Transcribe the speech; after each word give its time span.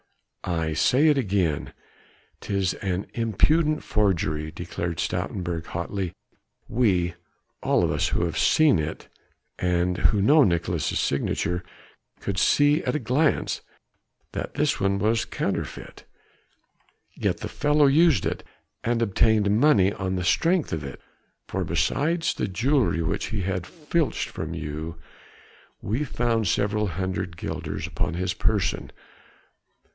"I 0.43 0.73
say 0.73 1.07
it 1.09 1.17
again, 1.19 1.71
'tis 2.39 2.73
an 2.75 3.05
impudent 3.13 3.83
forgery," 3.83 4.49
declared 4.49 4.97
Stoutenburg 4.99 5.67
hotly, 5.67 6.13
"we 6.67 7.13
all 7.61 7.83
of 7.83 7.91
us 7.91 8.07
who 8.07 8.25
have 8.25 8.37
seen 8.39 8.79
it 8.79 9.07
and 9.59 9.97
who 10.09 10.19
know 10.19 10.43
Nicolaes' 10.43 10.97
signature 10.97 11.63
could 12.19 12.39
see 12.39 12.83
at 12.83 12.95
a 12.95 12.99
glance 12.99 13.61
that 14.31 14.55
this 14.55 14.79
one 14.79 14.97
was 14.97 15.23
counterfeit. 15.25 16.05
Yet 17.13 17.37
the 17.41 17.47
fellow 17.47 17.85
used 17.85 18.25
it, 18.25 18.43
he 18.83 18.89
obtained 18.89 19.51
money 19.59 19.93
on 19.93 20.15
the 20.15 20.23
strength 20.23 20.73
of 20.73 20.83
it, 20.83 20.99
for 21.47 21.63
beside 21.63 22.23
the 22.23 22.47
jewelry 22.47 23.03
which 23.03 23.27
he 23.27 23.41
had 23.41 23.67
filched 23.67 24.29
from 24.29 24.55
you, 24.55 24.95
we 25.83 26.03
found 26.03 26.47
several 26.47 26.87
hundred 26.87 27.37
guilders 27.37 27.85
upon 27.85 28.15
his 28.15 28.33
person. 28.33 28.89